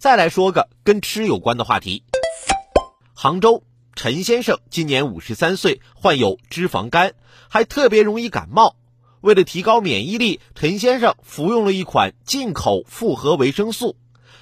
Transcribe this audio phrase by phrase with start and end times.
[0.00, 2.04] 再来说个跟吃有关的话题。
[3.12, 3.62] 杭州
[3.94, 7.12] 陈先生今年五十三岁，患有脂肪肝，
[7.50, 8.76] 还特别容易感冒。
[9.20, 13.94] 为了提高免疫力，陈先生服用了一款进口复合维生素。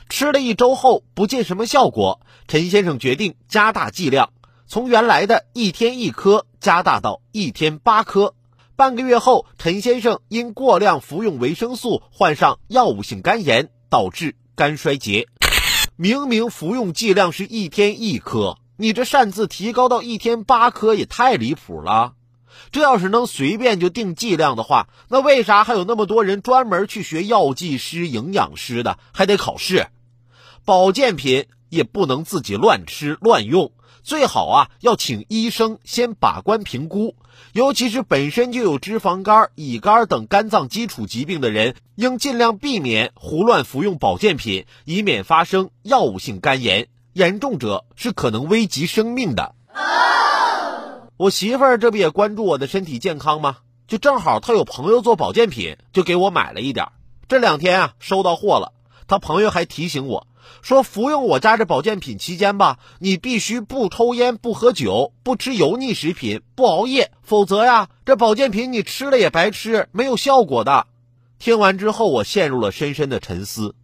[0.09, 4.31] 吃了一周后不见什么效果，陈先生决定加大剂量，
[4.69, 8.37] 从原来的一天一颗加大到一天八颗。
[8.77, 15.27] 半个月后，陈先生因过量服用维生素患上药物性肝炎，导致肝衰竭。
[16.01, 22.12] 明明服用剂量是一天一颗，你这擅自提高到一天八颗也太离谱了。
[22.70, 29.88] 这要是能随便就定剂量的话，那为啥还有那么多人专门去学药剂师、营养师的，还得考试？
[30.64, 33.73] 保健品也不能自己乱吃乱用，
[34.08, 37.14] 最好啊要请医生先把关评估。
[37.52, 49.54] 尤其是本身就有脂肪肝、乙肝等肝脏基础疾病的人，应尽量避免胡乱服用保健品，以免发生药物性肝炎，严重者是可能危及生命的。
[51.18, 53.59] 我媳妇儿这不也关注我的身体健康吗？
[53.88, 56.87] 就正好她有朋友做保健品，就给我买了一点。
[57.28, 58.72] 这两天啊，收到货了。
[59.06, 60.26] 她朋友还提醒我
[60.62, 70.86] 说，服用我家这保健品期间吧，你必须不抽烟、不喝酒、不吃油腻食品、不熬夜，否则呀，这保健品你吃了也白吃，没有效果的。
[71.39, 73.75] 听完之后，我陷入了深深的沉思：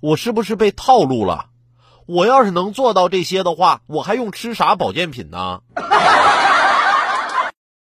[0.00, 1.46] 我是不是被套路了？
[2.06, 5.60] 我要是能做到这些的话，我还用吃啥保健品呢？